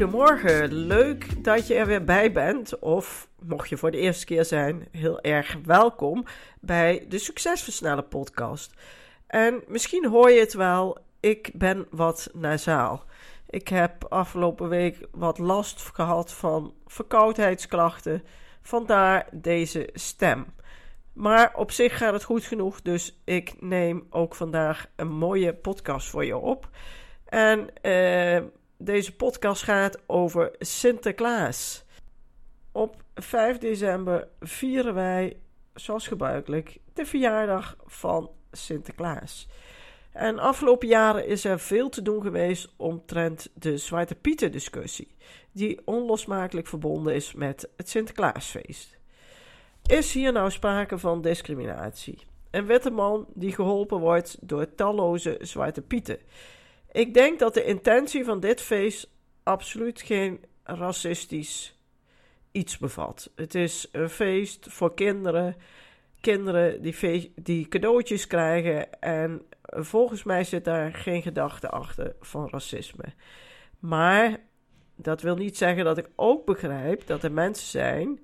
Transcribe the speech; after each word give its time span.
Goedemorgen, 0.00 0.72
leuk 0.72 1.44
dat 1.44 1.66
je 1.66 1.74
er 1.74 1.86
weer 1.86 2.04
bij 2.04 2.32
bent. 2.32 2.78
Of 2.78 3.28
mocht 3.42 3.68
je 3.68 3.76
voor 3.76 3.90
de 3.90 3.98
eerste 3.98 4.26
keer 4.26 4.44
zijn, 4.44 4.88
heel 4.90 5.20
erg 5.20 5.56
welkom 5.64 6.24
bij 6.60 7.04
de 7.08 7.18
Succesversnellen 7.18 8.08
podcast. 8.08 8.74
En 9.26 9.62
misschien 9.66 10.06
hoor 10.06 10.30
je 10.30 10.40
het 10.40 10.52
wel, 10.52 10.98
ik 11.20 11.50
ben 11.54 11.86
wat 11.90 12.30
nasaal. 12.34 13.04
Ik 13.46 13.68
heb 13.68 14.04
afgelopen 14.08 14.68
week 14.68 15.06
wat 15.10 15.38
last 15.38 15.90
gehad 15.94 16.32
van 16.32 16.74
verkoudheidsklachten, 16.86 18.22
vandaar 18.62 19.28
deze 19.32 19.88
stem. 19.92 20.46
Maar 21.12 21.52
op 21.54 21.70
zich 21.70 21.96
gaat 21.96 22.12
het 22.12 22.24
goed 22.24 22.44
genoeg, 22.44 22.82
dus 22.82 23.20
ik 23.24 23.54
neem 23.58 24.06
ook 24.10 24.34
vandaag 24.34 24.86
een 24.96 25.12
mooie 25.12 25.54
podcast 25.54 26.08
voor 26.08 26.24
je 26.24 26.36
op. 26.36 26.68
En 27.24 27.68
eh, 27.82 28.42
deze 28.82 29.16
podcast 29.16 29.62
gaat 29.62 29.98
over 30.06 30.50
Sinterklaas. 30.58 31.84
Op 32.72 33.02
5 33.14 33.58
december 33.58 34.28
vieren 34.40 34.94
wij, 34.94 35.36
zoals 35.74 36.06
gebruikelijk, 36.06 36.78
de 36.94 37.06
verjaardag 37.06 37.76
van 37.86 38.30
Sinterklaas. 38.52 39.48
En 40.12 40.38
afgelopen 40.38 40.88
jaren 40.88 41.26
is 41.26 41.44
er 41.44 41.60
veel 41.60 41.88
te 41.88 42.02
doen 42.02 42.22
geweest 42.22 42.72
omtrent 42.76 43.50
de 43.54 43.76
Zwarte 43.76 44.14
Pieten 44.14 44.52
discussie, 44.52 45.14
die 45.52 45.80
onlosmakelijk 45.84 46.66
verbonden 46.66 47.14
is 47.14 47.34
met 47.34 47.68
het 47.76 47.88
Sinterklaasfeest. 47.88 48.98
Is 49.86 50.12
hier 50.12 50.32
nou 50.32 50.50
sprake 50.50 50.98
van 50.98 51.22
discriminatie? 51.22 52.18
Een 52.50 52.66
witte 52.66 52.90
man 52.90 53.26
die 53.34 53.52
geholpen 53.52 53.98
wordt 53.98 54.36
door 54.40 54.74
talloze 54.74 55.38
Zwarte 55.40 55.82
Pieten 55.82 56.18
ik 56.92 57.14
denk 57.14 57.38
dat 57.38 57.54
de 57.54 57.64
intentie 57.64 58.24
van 58.24 58.40
dit 58.40 58.60
feest 58.60 59.10
absoluut 59.42 60.00
geen 60.00 60.44
racistisch 60.62 61.78
iets 62.52 62.78
bevat. 62.78 63.30
Het 63.34 63.54
is 63.54 63.88
een 63.92 64.10
feest 64.10 64.66
voor 64.70 64.94
kinderen. 64.94 65.56
Kinderen 66.20 66.82
die, 66.82 67.32
die 67.34 67.68
cadeautjes 67.68 68.26
krijgen. 68.26 69.00
En 69.00 69.42
volgens 69.62 70.22
mij 70.22 70.44
zit 70.44 70.64
daar 70.64 70.94
geen 70.94 71.22
gedachte 71.22 71.68
achter 71.68 72.14
van 72.20 72.48
racisme. 72.50 73.04
Maar 73.78 74.40
dat 74.96 75.22
wil 75.22 75.36
niet 75.36 75.56
zeggen 75.56 75.84
dat 75.84 75.98
ik 75.98 76.08
ook 76.16 76.46
begrijp 76.46 77.06
dat 77.06 77.22
er 77.22 77.32
mensen 77.32 77.66
zijn, 77.68 78.20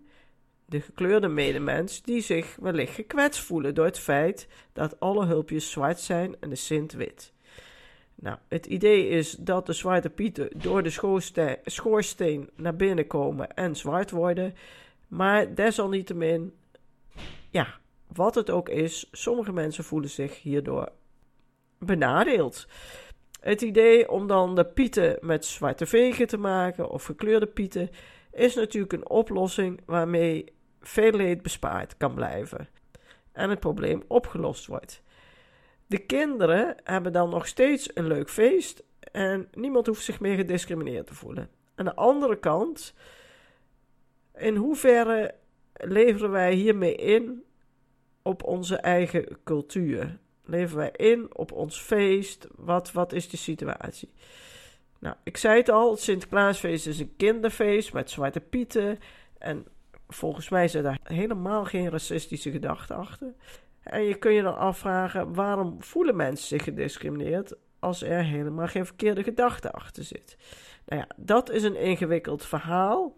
de 0.64 0.80
gekleurde 0.80 1.28
medemens, 1.28 2.02
die 2.02 2.20
zich 2.20 2.56
wellicht 2.60 2.94
gekwetst 2.94 3.40
voelen 3.40 3.74
door 3.74 3.84
het 3.84 3.98
feit 3.98 4.48
dat 4.72 5.00
alle 5.00 5.26
hulpjes 5.26 5.70
zwart 5.70 6.00
zijn 6.00 6.36
en 6.40 6.48
de 6.48 6.56
Sint 6.56 6.92
wit. 6.92 7.34
Nou, 8.18 8.38
het 8.48 8.66
idee 8.66 9.08
is 9.08 9.32
dat 9.32 9.66
de 9.66 9.72
zwarte 9.72 10.10
pieten 10.10 10.48
door 10.56 10.82
de 10.82 11.20
schoorsteen, 11.64 12.50
naar 12.56 12.76
binnen 12.76 13.06
komen 13.06 13.54
en 13.54 13.76
zwart 13.76 14.10
worden. 14.10 14.54
Maar 15.08 15.54
desalniettemin, 15.54 16.54
ja, 17.50 17.74
wat 18.06 18.34
het 18.34 18.50
ook 18.50 18.68
is, 18.68 19.08
sommige 19.12 19.52
mensen 19.52 19.84
voelen 19.84 20.10
zich 20.10 20.42
hierdoor 20.42 20.92
benadeeld. 21.78 22.66
Het 23.40 23.62
idee 23.62 24.10
om 24.10 24.26
dan 24.26 24.54
de 24.54 24.64
pieten 24.64 25.18
met 25.20 25.44
zwarte 25.44 25.86
vegen 25.86 26.26
te 26.26 26.38
maken 26.38 26.90
of 26.90 27.04
gekleurde 27.04 27.46
pieten 27.46 27.90
is 28.32 28.54
natuurlijk 28.54 28.92
een 28.92 29.08
oplossing 29.08 29.80
waarmee 29.86 30.54
veel 30.80 31.12
leed 31.12 31.42
bespaard 31.42 31.96
kan 31.96 32.14
blijven 32.14 32.68
en 33.32 33.50
het 33.50 33.60
probleem 33.60 34.02
opgelost 34.06 34.66
wordt. 34.66 35.02
De 35.86 35.98
kinderen 35.98 36.76
hebben 36.84 37.12
dan 37.12 37.30
nog 37.30 37.46
steeds 37.46 37.90
een 37.94 38.06
leuk 38.06 38.30
feest 38.30 38.82
en 39.12 39.48
niemand 39.54 39.86
hoeft 39.86 40.04
zich 40.04 40.20
meer 40.20 40.36
gediscrimineerd 40.36 41.06
te 41.06 41.14
voelen. 41.14 41.50
Aan 41.74 41.84
de 41.84 41.94
andere 41.94 42.38
kant, 42.38 42.94
in 44.34 44.56
hoeverre 44.56 45.34
leveren 45.72 46.30
wij 46.30 46.54
hiermee 46.54 46.94
in 46.94 47.44
op 48.22 48.42
onze 48.42 48.76
eigen 48.76 49.38
cultuur? 49.44 50.18
Leveren 50.44 50.76
wij 50.76 51.08
in 51.08 51.36
op 51.36 51.52
ons 51.52 51.80
feest? 51.80 52.46
Wat, 52.54 52.92
wat 52.92 53.12
is 53.12 53.28
de 53.28 53.36
situatie? 53.36 54.12
Nou, 54.98 55.16
ik 55.22 55.36
zei 55.36 55.58
het 55.58 55.68
al, 55.68 55.90
het 55.90 56.00
Sinterklaasfeest 56.00 56.86
is 56.86 56.98
een 56.98 57.16
kinderfeest 57.16 57.92
met 57.92 58.10
zwarte 58.10 58.40
pieten. 58.40 58.98
En 59.38 59.66
volgens 60.08 60.48
mij 60.48 60.68
zit 60.68 60.82
daar 60.82 60.98
helemaal 61.02 61.64
geen 61.64 61.90
racistische 61.90 62.50
gedachte 62.50 62.94
achter. 62.94 63.34
En 63.86 64.02
je 64.02 64.14
kun 64.14 64.32
je 64.32 64.42
dan 64.42 64.58
afvragen 64.58 65.34
waarom 65.34 65.82
voelen 65.82 66.16
mensen 66.16 66.46
zich 66.48 66.64
gediscrimineerd 66.64 67.54
als 67.78 68.02
er 68.02 68.24
helemaal 68.24 68.66
geen 68.66 68.86
verkeerde 68.86 69.22
gedachte 69.22 69.72
achter 69.72 70.04
zit. 70.04 70.36
Nou 70.86 71.00
ja, 71.00 71.08
dat 71.16 71.50
is 71.50 71.62
een 71.62 71.76
ingewikkeld 71.76 72.44
verhaal. 72.44 73.16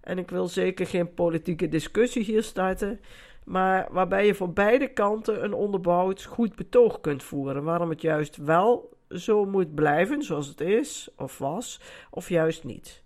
En 0.00 0.18
ik 0.18 0.30
wil 0.30 0.46
zeker 0.46 0.86
geen 0.86 1.14
politieke 1.14 1.68
discussie 1.68 2.24
hier 2.24 2.42
starten. 2.42 3.00
Maar 3.44 3.88
waarbij 3.90 4.26
je 4.26 4.34
voor 4.34 4.52
beide 4.52 4.92
kanten 4.92 5.44
een 5.44 5.52
onderbouwd 5.52 6.24
goed 6.24 6.56
betoog 6.56 7.00
kunt 7.00 7.22
voeren. 7.22 7.64
Waarom 7.64 7.90
het 7.90 8.00
juist 8.00 8.36
wel 8.36 8.96
zo 9.08 9.44
moet 9.44 9.74
blijven 9.74 10.22
zoals 10.22 10.46
het 10.46 10.60
is 10.60 11.08
of 11.16 11.38
was, 11.38 11.80
of 12.10 12.28
juist 12.28 12.64
niet. 12.64 13.02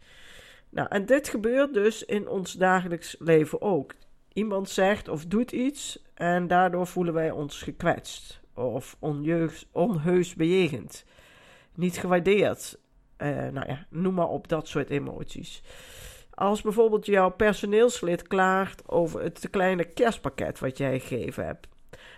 Nou, 0.68 0.88
en 0.90 1.06
dit 1.06 1.28
gebeurt 1.28 1.74
dus 1.74 2.04
in 2.04 2.28
ons 2.28 2.52
dagelijks 2.52 3.16
leven 3.18 3.62
ook. 3.62 3.94
Iemand 4.32 4.68
zegt 4.68 5.08
of 5.08 5.24
doet 5.26 5.52
iets 5.52 6.02
en 6.14 6.46
daardoor 6.46 6.86
voelen 6.86 7.14
wij 7.14 7.30
ons 7.30 7.62
gekwetst 7.62 8.40
of 8.54 8.96
onjeugd, 8.98 9.66
onheus 9.72 10.34
bejegend, 10.34 11.04
niet 11.74 11.98
gewaardeerd. 11.98 12.78
Uh, 13.18 13.28
nou 13.28 13.66
ja, 13.66 13.86
noem 13.90 14.14
maar 14.14 14.28
op 14.28 14.48
dat 14.48 14.68
soort 14.68 14.90
emoties. 14.90 15.62
Als 16.34 16.62
bijvoorbeeld 16.62 17.06
jouw 17.06 17.30
personeelslid 17.30 18.28
klaagt 18.28 18.88
over 18.88 19.22
het 19.22 19.40
te 19.40 19.48
kleine 19.48 19.84
kerstpakket 19.84 20.58
wat 20.58 20.78
jij 20.78 21.00
gegeven 21.00 21.44
hebt, 21.44 21.68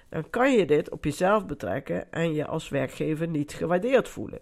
dan 0.09 0.31
kan 0.31 0.53
je 0.53 0.67
dit 0.67 0.91
op 0.91 1.05
jezelf 1.05 1.47
betrekken 1.47 2.13
en 2.13 2.35
je 2.35 2.47
als 2.47 2.69
werkgever 2.69 3.29
niet 3.29 3.53
gewaardeerd 3.53 4.09
voelen. 4.09 4.41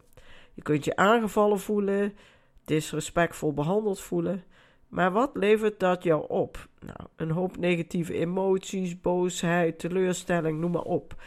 Je 0.55 0.63
kunt 0.63 0.85
je 0.85 0.97
aangevallen 0.97 1.61
voelen, 1.61 2.17
disrespectvol 2.65 3.53
behandeld 3.53 4.01
voelen. 4.01 4.45
Maar 4.93 5.13
wat 5.13 5.31
levert 5.35 5.81
dat 5.81 6.03
jou 6.03 6.29
op? 6.29 6.69
Nou, 6.81 7.09
een 7.17 7.31
hoop 7.31 7.57
negatieve 7.57 8.13
emoties, 8.13 9.01
boosheid, 9.01 9.79
teleurstelling, 9.79 10.61
noem 10.61 10.71
maar 10.71 10.83
op. 10.83 11.23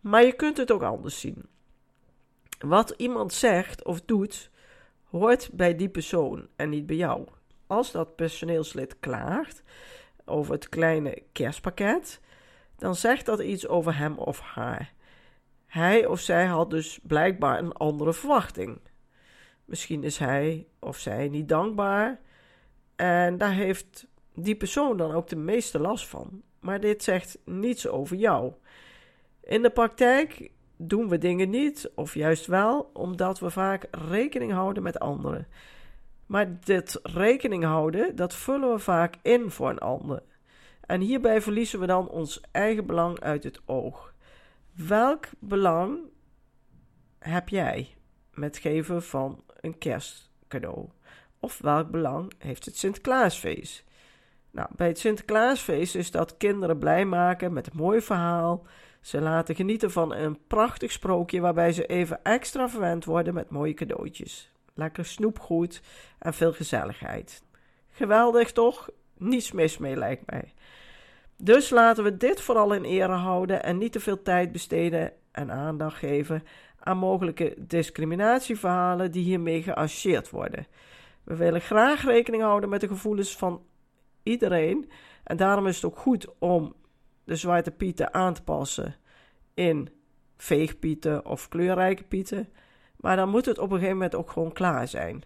Maar 0.00 0.24
je 0.24 0.32
kunt 0.32 0.56
het 0.56 0.72
ook 0.72 0.82
anders 0.82 1.20
zien. 1.20 1.46
Wat 2.58 2.94
iemand 2.96 3.32
zegt 3.32 3.84
of 3.84 4.00
doet, 4.00 4.50
hoort 5.04 5.50
bij 5.52 5.76
die 5.76 5.88
persoon 5.88 6.48
en 6.56 6.68
niet 6.68 6.86
bij 6.86 6.96
jou. 6.96 7.26
Als 7.66 7.92
dat 7.92 8.16
personeelslid 8.16 8.98
klaagt 9.00 9.62
over 10.24 10.52
het 10.52 10.68
kleine 10.68 11.22
kerstpakket, 11.32 12.20
dan 12.76 12.94
zegt 12.94 13.26
dat 13.26 13.40
iets 13.40 13.66
over 13.66 13.96
hem 13.96 14.18
of 14.18 14.40
haar. 14.40 14.92
Hij 15.66 16.06
of 16.06 16.20
zij 16.20 16.46
had 16.46 16.70
dus 16.70 16.98
blijkbaar 17.02 17.58
een 17.58 17.72
andere 17.72 18.12
verwachting. 18.12 18.80
Misschien 19.64 20.04
is 20.04 20.18
hij 20.18 20.66
of 20.78 20.96
zij 20.96 21.28
niet 21.28 21.48
dankbaar 21.48 22.20
en 22.98 23.38
daar 23.38 23.52
heeft 23.52 24.06
die 24.34 24.56
persoon 24.56 24.96
dan 24.96 25.12
ook 25.12 25.28
de 25.28 25.36
meeste 25.36 25.78
last 25.78 26.08
van. 26.08 26.42
Maar 26.60 26.80
dit 26.80 27.02
zegt 27.02 27.38
niets 27.44 27.88
over 27.88 28.16
jou. 28.16 28.52
In 29.42 29.62
de 29.62 29.70
praktijk 29.70 30.50
doen 30.76 31.08
we 31.08 31.18
dingen 31.18 31.50
niet, 31.50 31.90
of 31.94 32.14
juist 32.14 32.46
wel, 32.46 32.90
omdat 32.92 33.38
we 33.38 33.50
vaak 33.50 33.86
rekening 33.90 34.52
houden 34.52 34.82
met 34.82 34.98
anderen. 34.98 35.48
Maar 36.26 36.60
dit 36.60 37.00
rekening 37.02 37.64
houden, 37.64 38.16
dat 38.16 38.34
vullen 38.34 38.72
we 38.72 38.78
vaak 38.78 39.14
in 39.22 39.50
voor 39.50 39.70
een 39.70 39.78
ander. 39.78 40.22
En 40.80 41.00
hierbij 41.00 41.40
verliezen 41.40 41.80
we 41.80 41.86
dan 41.86 42.08
ons 42.08 42.40
eigen 42.50 42.86
belang 42.86 43.20
uit 43.20 43.44
het 43.44 43.60
oog. 43.64 44.14
Welk 44.72 45.28
belang 45.38 45.98
heb 47.18 47.48
jij 47.48 47.96
met 48.34 48.58
geven 48.58 49.02
van 49.02 49.44
een 49.60 49.78
kerstcadeau? 49.78 50.88
Of 51.40 51.58
welk 51.58 51.90
belang 51.90 52.32
heeft 52.38 52.64
het 52.64 52.76
Sinterklaasfeest? 52.76 53.84
Nou, 54.50 54.68
bij 54.76 54.86
het 54.88 54.98
Sinterklaasfeest 54.98 55.94
is 55.94 56.10
dat 56.10 56.36
kinderen 56.36 56.78
blij 56.78 57.04
maken 57.04 57.52
met 57.52 57.66
een 57.66 57.76
mooi 57.76 58.00
verhaal, 58.00 58.66
Ze 59.00 59.20
laten 59.20 59.54
genieten 59.54 59.90
van 59.90 60.14
een 60.14 60.38
prachtig 60.46 60.92
sprookje 60.92 61.40
waarbij 61.40 61.72
ze 61.72 61.86
even 61.86 62.22
extra 62.22 62.68
verwend 62.68 63.04
worden 63.04 63.34
met 63.34 63.50
mooie 63.50 63.74
cadeautjes. 63.74 64.52
Lekker 64.74 65.04
snoepgoed 65.04 65.82
en 66.18 66.34
veel 66.34 66.52
gezelligheid. 66.52 67.42
Geweldig 67.90 68.52
toch? 68.52 68.88
Niets 69.16 69.52
mis 69.52 69.78
mee 69.78 69.96
lijkt 69.96 70.30
mij. 70.30 70.54
Dus 71.36 71.70
laten 71.70 72.04
we 72.04 72.16
dit 72.16 72.40
vooral 72.40 72.72
in 72.72 72.84
ere 72.84 73.12
houden 73.12 73.62
en 73.62 73.78
niet 73.78 73.92
te 73.92 74.00
veel 74.00 74.22
tijd 74.22 74.52
besteden 74.52 75.12
en 75.32 75.52
aandacht 75.52 75.96
geven 75.96 76.42
aan 76.78 76.98
mogelijke 76.98 77.54
discriminatieverhalen 77.58 79.12
die 79.12 79.24
hiermee 79.24 79.62
geassocieerd 79.62 80.30
worden. 80.30 80.66
We 81.28 81.36
willen 81.36 81.60
graag 81.60 82.04
rekening 82.04 82.42
houden 82.42 82.68
met 82.68 82.80
de 82.80 82.88
gevoelens 82.88 83.36
van 83.36 83.62
iedereen 84.22 84.90
en 85.24 85.36
daarom 85.36 85.66
is 85.66 85.76
het 85.76 85.84
ook 85.84 85.98
goed 85.98 86.26
om 86.38 86.74
de 87.24 87.36
zwarte 87.36 87.70
pieten 87.70 88.14
aan 88.14 88.34
te 88.34 88.42
passen 88.42 88.96
in 89.54 89.88
veegpieten 90.36 91.26
of 91.26 91.48
kleurrijke 91.48 92.02
pieten. 92.04 92.48
Maar 92.96 93.16
dan 93.16 93.28
moet 93.28 93.44
het 93.44 93.58
op 93.58 93.70
een 93.70 93.76
gegeven 93.76 93.96
moment 93.96 94.14
ook 94.14 94.30
gewoon 94.30 94.52
klaar 94.52 94.88
zijn. 94.88 95.22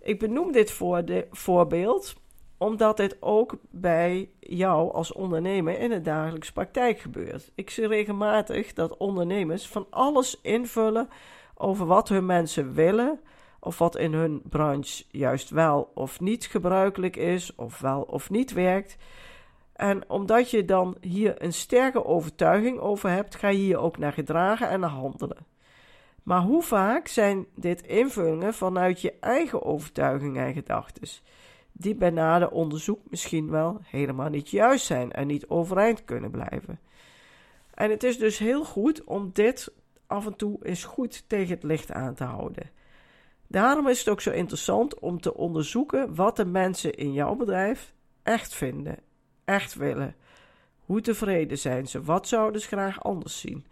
Ik 0.00 0.18
benoem 0.18 0.52
dit 0.52 0.70
voor 0.70 1.04
de 1.04 1.26
voorbeeld 1.30 2.14
omdat 2.58 2.96
dit 2.96 3.16
ook 3.20 3.56
bij 3.70 4.30
jou 4.40 4.92
als 4.92 5.12
ondernemer 5.12 5.78
in 5.78 5.90
de 5.90 6.00
dagelijkse 6.00 6.52
praktijk 6.52 6.98
gebeurt. 6.98 7.50
Ik 7.54 7.70
zie 7.70 7.86
regelmatig 7.86 8.72
dat 8.72 8.96
ondernemers 8.96 9.68
van 9.68 9.86
alles 9.90 10.40
invullen 10.40 11.08
over 11.54 11.86
wat 11.86 12.08
hun 12.08 12.26
mensen 12.26 12.72
willen, 12.72 13.20
of 13.64 13.78
wat 13.78 13.96
in 13.96 14.12
hun 14.12 14.42
branche 14.48 15.04
juist 15.10 15.50
wel 15.50 15.90
of 15.94 16.20
niet 16.20 16.46
gebruikelijk 16.46 17.16
is, 17.16 17.54
of 17.54 17.80
wel 17.80 18.02
of 18.02 18.30
niet 18.30 18.52
werkt. 18.52 18.96
En 19.72 20.10
omdat 20.10 20.50
je 20.50 20.64
dan 20.64 20.96
hier 21.00 21.42
een 21.42 21.52
sterke 21.52 22.04
overtuiging 22.04 22.78
over 22.78 23.10
hebt, 23.10 23.34
ga 23.34 23.48
je 23.48 23.58
hier 23.58 23.78
ook 23.78 23.98
naar 23.98 24.12
gedragen 24.12 24.68
en 24.68 24.80
naar 24.80 24.90
handelen. 24.90 25.46
Maar 26.22 26.40
hoe 26.40 26.62
vaak 26.62 27.08
zijn 27.08 27.46
dit 27.54 27.82
invullingen 27.82 28.54
vanuit 28.54 29.00
je 29.00 29.14
eigen 29.20 29.62
overtuiging 29.62 30.36
en 30.36 30.52
gedachten, 30.52 31.08
die 31.72 31.94
bij 31.94 32.10
nader 32.10 32.50
onderzoek 32.50 33.00
misschien 33.10 33.50
wel 33.50 33.80
helemaal 33.82 34.28
niet 34.28 34.50
juist 34.50 34.86
zijn 34.86 35.12
en 35.12 35.26
niet 35.26 35.48
overeind 35.48 36.04
kunnen 36.04 36.30
blijven? 36.30 36.80
En 37.74 37.90
het 37.90 38.02
is 38.02 38.18
dus 38.18 38.38
heel 38.38 38.64
goed 38.64 39.04
om 39.04 39.30
dit 39.32 39.72
af 40.06 40.26
en 40.26 40.36
toe 40.36 40.58
eens 40.62 40.84
goed 40.84 41.24
tegen 41.28 41.54
het 41.54 41.62
licht 41.62 41.92
aan 41.92 42.14
te 42.14 42.24
houden. 42.24 42.70
Daarom 43.54 43.88
is 43.88 43.98
het 43.98 44.08
ook 44.08 44.20
zo 44.20 44.30
interessant 44.30 44.98
om 44.98 45.20
te 45.20 45.34
onderzoeken 45.34 46.14
wat 46.14 46.36
de 46.36 46.44
mensen 46.44 46.94
in 46.94 47.12
jouw 47.12 47.34
bedrijf 47.34 47.94
echt 48.22 48.54
vinden 48.54 48.98
echt 49.44 49.74
willen? 49.74 50.16
Hoe 50.84 51.00
tevreden 51.00 51.58
zijn 51.58 51.86
ze? 51.86 52.02
Wat 52.02 52.28
zouden 52.28 52.60
ze 52.60 52.66
graag 52.66 53.02
anders 53.02 53.40
zien? 53.40 53.66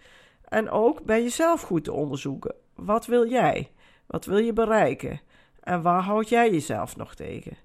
En 0.45 0.71
ook 0.71 1.05
bij 1.05 1.23
jezelf 1.23 1.63
goed 1.63 1.85
te 1.85 1.93
onderzoeken. 1.93 2.55
Wat 2.75 3.07
wil 3.07 3.29
jij? 3.29 3.73
Wat 4.07 4.25
wil 4.25 4.39
je 4.39 4.53
bereiken? 4.53 5.21
En 5.61 5.83
waar 5.83 6.03
houd 6.03 6.29
jij 6.29 6.51
jezelf 6.51 6.97
nog 6.97 7.15
tegen? 7.15 7.57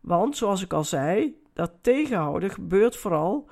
Want 0.00 0.36
zoals 0.36 0.62
ik 0.62 0.72
al 0.72 0.84
zei, 0.84 1.40
dat 1.52 1.72
tegenhouden 1.80 2.50
gebeurt 2.50 2.96
vooral 2.96 3.48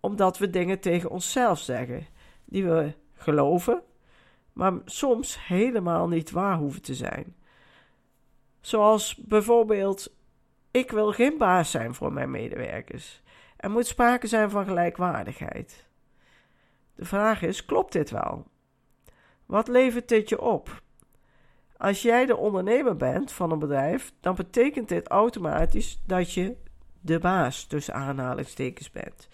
omdat 0.00 0.38
we 0.38 0.50
dingen 0.50 0.80
tegen 0.80 1.10
onszelf 1.10 1.58
zeggen 1.58 2.06
die 2.44 2.64
we 2.64 2.92
geloven, 3.14 3.82
maar 4.52 4.72
soms 4.84 5.46
helemaal 5.46 6.08
niet 6.08 6.30
waar 6.30 6.56
hoeven 6.56 6.82
te 6.82 6.94
zijn. 6.94 7.42
Zoals 8.64 9.16
bijvoorbeeld: 9.16 10.14
ik 10.70 10.90
wil 10.90 11.12
geen 11.12 11.38
baas 11.38 11.70
zijn 11.70 11.94
voor 11.94 12.12
mijn 12.12 12.30
medewerkers. 12.30 13.22
Er 13.56 13.70
moet 13.70 13.86
sprake 13.86 14.26
zijn 14.26 14.50
van 14.50 14.64
gelijkwaardigheid. 14.64 15.86
De 16.94 17.04
vraag 17.04 17.42
is: 17.42 17.64
klopt 17.64 17.92
dit 17.92 18.10
wel? 18.10 18.46
Wat 19.46 19.68
levert 19.68 20.08
dit 20.08 20.28
je 20.28 20.40
op? 20.40 20.82
Als 21.76 22.02
jij 22.02 22.26
de 22.26 22.36
ondernemer 22.36 22.96
bent 22.96 23.32
van 23.32 23.50
een 23.50 23.58
bedrijf, 23.58 24.12
dan 24.20 24.34
betekent 24.34 24.88
dit 24.88 25.08
automatisch 25.08 26.02
dat 26.06 26.32
je 26.32 26.56
de 27.00 27.18
baas 27.18 27.64
tussen 27.64 27.94
aanhalingstekens 27.94 28.90
bent. 28.90 29.28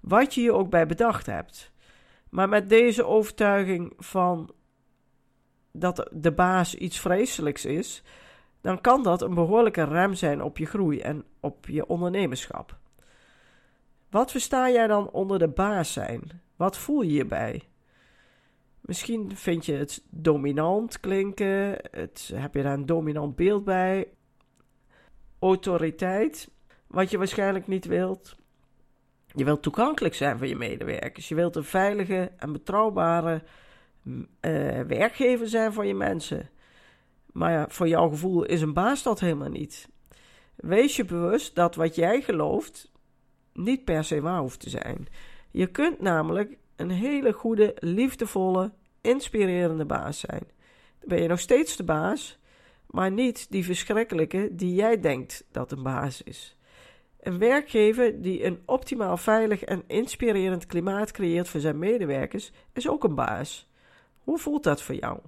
Wat 0.00 0.34
je 0.34 0.40
je 0.40 0.52
ook 0.52 0.70
bij 0.70 0.86
bedacht 0.86 1.26
hebt. 1.26 1.72
Maar 2.28 2.48
met 2.48 2.68
deze 2.68 3.04
overtuiging 3.04 3.92
van 3.98 4.54
dat 5.72 6.08
de 6.12 6.32
baas 6.32 6.74
iets 6.74 7.00
vreselijks 7.00 7.64
is, 7.64 8.02
dan 8.62 8.80
kan 8.80 9.02
dat 9.02 9.22
een 9.22 9.34
behoorlijke 9.34 9.84
rem 9.84 10.14
zijn 10.14 10.42
op 10.42 10.58
je 10.58 10.66
groei 10.66 11.00
en 11.00 11.24
op 11.40 11.66
je 11.66 11.86
ondernemerschap. 11.86 12.78
Wat 14.10 14.30
versta 14.30 14.70
jij 14.70 14.86
dan 14.86 15.10
onder 15.10 15.38
de 15.38 15.48
baas 15.48 15.92
zijn? 15.92 16.40
Wat 16.56 16.78
voel 16.78 17.02
je 17.02 17.10
hierbij? 17.10 17.62
Misschien 18.80 19.36
vind 19.36 19.66
je 19.66 19.72
het 19.72 20.02
dominant 20.10 21.00
klinken, 21.00 21.78
het, 21.90 22.30
heb 22.34 22.54
je 22.54 22.62
daar 22.62 22.72
een 22.72 22.86
dominant 22.86 23.36
beeld 23.36 23.64
bij. 23.64 24.08
Autoriteit, 25.38 26.50
wat 26.86 27.10
je 27.10 27.18
waarschijnlijk 27.18 27.66
niet 27.66 27.84
wilt. 27.84 28.36
Je 29.26 29.44
wilt 29.44 29.62
toegankelijk 29.62 30.14
zijn 30.14 30.38
voor 30.38 30.46
je 30.46 30.56
medewerkers. 30.56 31.28
Je 31.28 31.34
wilt 31.34 31.56
een 31.56 31.64
veilige 31.64 32.30
en 32.36 32.52
betrouwbare 32.52 33.42
uh, 34.04 34.20
werkgever 34.80 35.48
zijn 35.48 35.72
voor 35.72 35.86
je 35.86 35.94
mensen. 35.94 36.50
Maar 37.32 37.70
voor 37.70 37.88
jouw 37.88 38.08
gevoel 38.08 38.44
is 38.44 38.60
een 38.60 38.72
baas 38.72 39.02
dat 39.02 39.20
helemaal 39.20 39.48
niet. 39.48 39.88
Wees 40.56 40.96
je 40.96 41.04
bewust 41.04 41.54
dat 41.54 41.74
wat 41.74 41.94
jij 41.94 42.22
gelooft 42.22 42.90
niet 43.52 43.84
per 43.84 44.04
se 44.04 44.20
waar 44.20 44.40
hoeft 44.40 44.60
te 44.60 44.70
zijn. 44.70 45.08
Je 45.50 45.66
kunt 45.66 46.00
namelijk 46.00 46.56
een 46.76 46.90
hele 46.90 47.32
goede, 47.32 47.76
liefdevolle, 47.78 48.72
inspirerende 49.00 49.84
baas 49.84 50.18
zijn. 50.18 50.46
Dan 50.98 51.08
ben 51.08 51.22
je 51.22 51.28
nog 51.28 51.40
steeds 51.40 51.76
de 51.76 51.84
baas, 51.84 52.38
maar 52.86 53.10
niet 53.10 53.46
die 53.50 53.64
verschrikkelijke 53.64 54.48
die 54.52 54.74
jij 54.74 55.00
denkt 55.00 55.44
dat 55.50 55.72
een 55.72 55.82
baas 55.82 56.22
is. 56.22 56.56
Een 57.20 57.38
werkgever 57.38 58.22
die 58.22 58.44
een 58.44 58.62
optimaal 58.64 59.16
veilig 59.16 59.62
en 59.62 59.82
inspirerend 59.86 60.66
klimaat 60.66 61.10
creëert 61.10 61.48
voor 61.48 61.60
zijn 61.60 61.78
medewerkers 61.78 62.52
is 62.72 62.88
ook 62.88 63.04
een 63.04 63.14
baas. 63.14 63.70
Hoe 64.18 64.38
voelt 64.38 64.62
dat 64.62 64.82
voor 64.82 64.94
jou? 64.94 65.18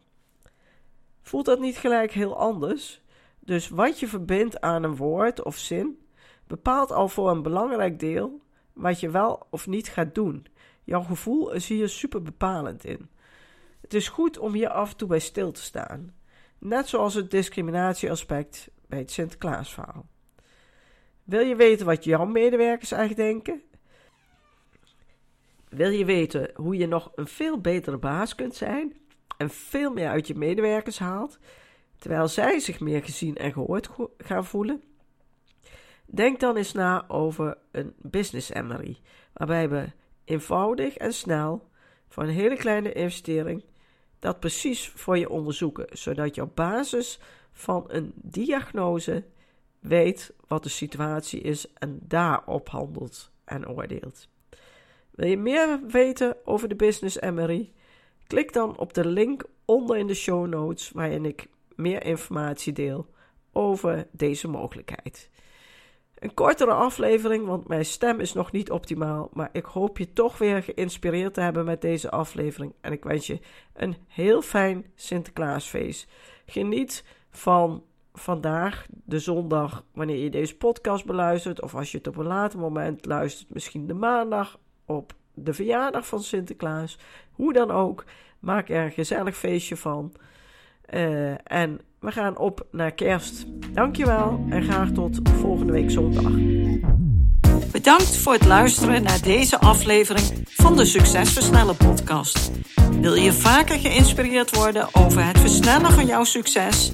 Voelt 1.24 1.44
dat 1.44 1.60
niet 1.60 1.76
gelijk 1.76 2.12
heel 2.12 2.36
anders? 2.36 3.02
Dus 3.40 3.68
wat 3.68 4.00
je 4.00 4.08
verbindt 4.08 4.60
aan 4.60 4.82
een 4.82 4.96
woord 4.96 5.42
of 5.42 5.56
zin, 5.56 6.06
bepaalt 6.46 6.92
al 6.92 7.08
voor 7.08 7.30
een 7.30 7.42
belangrijk 7.42 7.98
deel 7.98 8.40
wat 8.72 9.00
je 9.00 9.10
wel 9.10 9.46
of 9.50 9.66
niet 9.66 9.88
gaat 9.88 10.14
doen. 10.14 10.46
Jouw 10.84 11.02
gevoel 11.02 11.52
is 11.52 11.68
hier 11.68 11.88
super 11.88 12.22
bepalend 12.22 12.84
in. 12.84 13.08
Het 13.80 13.94
is 13.94 14.08
goed 14.08 14.38
om 14.38 14.52
hier 14.52 14.68
af 14.68 14.90
en 14.90 14.96
toe 14.96 15.08
bij 15.08 15.18
stil 15.18 15.52
te 15.52 15.62
staan, 15.62 16.14
net 16.58 16.88
zoals 16.88 17.14
het 17.14 17.30
discriminatieaspect 17.30 18.70
bij 18.86 18.98
het 18.98 19.10
Sinterklaasverhaal. 19.10 20.06
Wil 21.24 21.40
je 21.40 21.56
weten 21.56 21.86
wat 21.86 22.04
jouw 22.04 22.24
medewerkers 22.24 22.92
eigenlijk 22.92 23.28
denken? 23.28 23.62
Wil 25.68 25.90
je 25.90 26.04
weten 26.04 26.50
hoe 26.54 26.76
je 26.76 26.86
nog 26.86 27.12
een 27.14 27.26
veel 27.26 27.60
betere 27.60 27.98
baas 27.98 28.34
kunt 28.34 28.54
zijn 28.54 28.96
en 29.36 29.50
veel 29.50 29.92
meer 29.92 30.08
uit 30.08 30.26
je 30.26 30.34
medewerkers 30.34 30.98
haalt, 30.98 31.38
terwijl 31.98 32.28
zij 32.28 32.58
zich 32.58 32.80
meer 32.80 33.02
gezien 33.02 33.36
en 33.36 33.52
gehoord 33.52 33.90
gaan 34.18 34.44
voelen? 34.44 34.82
Denk 36.06 36.40
dan 36.40 36.56
eens 36.56 36.72
na 36.72 37.04
over 37.08 37.58
een 37.70 37.94
business 37.96 38.52
MRI, 38.52 38.98
waarbij 39.32 39.68
we 39.68 39.92
eenvoudig 40.24 40.96
en 40.96 41.12
snel 41.12 41.68
voor 42.08 42.22
een 42.22 42.28
hele 42.28 42.56
kleine 42.56 42.92
investering 42.92 43.64
dat 44.18 44.40
precies 44.40 44.88
voor 44.88 45.18
je 45.18 45.28
onderzoeken, 45.28 45.86
zodat 45.90 46.34
je 46.34 46.42
op 46.42 46.56
basis 46.56 47.20
van 47.52 47.84
een 47.88 48.12
diagnose 48.14 49.24
weet 49.80 50.34
wat 50.46 50.62
de 50.62 50.68
situatie 50.68 51.40
is 51.40 51.72
en 51.72 51.98
daarop 52.02 52.68
handelt 52.68 53.30
en 53.44 53.68
oordeelt. 53.68 54.28
Wil 55.10 55.28
je 55.28 55.36
meer 55.36 55.80
weten 55.86 56.36
over 56.44 56.68
de 56.68 56.74
Business 56.74 57.20
MRI? 57.20 57.72
Klik 58.34 58.52
dan 58.52 58.78
op 58.78 58.94
de 58.94 59.06
link 59.06 59.44
onder 59.64 59.96
in 59.96 60.06
de 60.06 60.14
show 60.14 60.46
notes 60.46 60.90
waarin 60.90 61.24
ik 61.24 61.48
meer 61.74 62.04
informatie 62.04 62.72
deel 62.72 63.06
over 63.52 64.06
deze 64.12 64.48
mogelijkheid. 64.48 65.30
Een 66.18 66.34
kortere 66.34 66.72
aflevering, 66.72 67.46
want 67.46 67.68
mijn 67.68 67.84
stem 67.84 68.20
is 68.20 68.32
nog 68.32 68.52
niet 68.52 68.70
optimaal. 68.70 69.30
Maar 69.32 69.48
ik 69.52 69.64
hoop 69.64 69.98
je 69.98 70.12
toch 70.12 70.38
weer 70.38 70.62
geïnspireerd 70.62 71.34
te 71.34 71.40
hebben 71.40 71.64
met 71.64 71.80
deze 71.80 72.10
aflevering. 72.10 72.74
En 72.80 72.92
ik 72.92 73.04
wens 73.04 73.26
je 73.26 73.38
een 73.72 73.96
heel 74.06 74.42
fijn 74.42 74.86
Sinterklaasfeest. 74.94 76.10
Geniet 76.46 77.04
van 77.30 77.84
vandaag, 78.12 78.86
de 79.04 79.18
zondag, 79.18 79.84
wanneer 79.92 80.18
je 80.18 80.30
deze 80.30 80.56
podcast 80.56 81.04
beluistert. 81.04 81.62
Of 81.62 81.74
als 81.74 81.90
je 81.90 81.98
het 81.98 82.06
op 82.06 82.16
een 82.16 82.26
later 82.26 82.58
moment 82.58 83.06
luistert, 83.06 83.54
misschien 83.54 83.86
de 83.86 83.94
maandag 83.94 84.58
op 84.86 85.14
de 85.34 85.54
verjaardag 85.54 86.06
van 86.06 86.22
Sinterklaas. 86.22 86.98
Hoe 87.32 87.52
dan 87.52 87.70
ook, 87.70 88.04
maak 88.38 88.68
er 88.68 88.84
een 88.84 88.90
gezellig 88.90 89.36
feestje 89.36 89.76
van. 89.76 90.12
Uh, 90.94 91.52
en 91.52 91.80
we 91.98 92.12
gaan 92.12 92.36
op 92.36 92.66
naar 92.70 92.92
kerst. 92.92 93.46
Dankjewel 93.72 94.46
en 94.50 94.62
graag 94.62 94.90
tot 94.90 95.20
volgende 95.22 95.72
week 95.72 95.90
zondag. 95.90 96.32
Bedankt 97.72 98.16
voor 98.16 98.32
het 98.32 98.46
luisteren 98.46 99.02
naar 99.02 99.22
deze 99.22 99.58
aflevering 99.58 100.48
van 100.48 100.76
de 100.76 100.84
Succesversnellen 100.84 101.76
podcast. 101.76 102.50
Wil 103.00 103.14
je 103.14 103.32
vaker 103.32 103.78
geïnspireerd 103.78 104.56
worden 104.56 104.88
over 104.92 105.26
het 105.26 105.38
versnellen 105.38 105.90
van 105.92 106.06
jouw 106.06 106.24
succes 106.24 106.92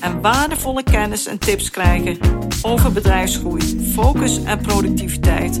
en 0.00 0.20
waardevolle 0.20 0.82
kennis 0.82 1.26
en 1.26 1.38
tips 1.38 1.70
krijgen 1.70 2.18
over 2.62 2.92
bedrijfsgroei, 2.92 3.92
focus 3.92 4.44
en 4.44 4.60
productiviteit, 4.60 5.60